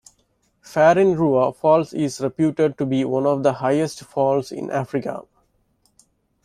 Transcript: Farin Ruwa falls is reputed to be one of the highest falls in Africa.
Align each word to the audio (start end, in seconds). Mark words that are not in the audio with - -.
Farin 0.63 1.15
Ruwa 1.15 1.53
falls 1.55 1.93
is 1.93 2.19
reputed 2.21 2.75
to 2.79 2.87
be 2.87 3.05
one 3.05 3.27
of 3.27 3.43
the 3.43 3.53
highest 3.53 3.99
falls 4.03 4.51
in 4.51 4.71
Africa. 4.71 5.25